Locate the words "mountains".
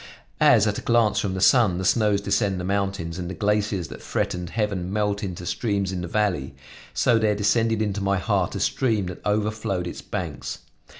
2.63-3.19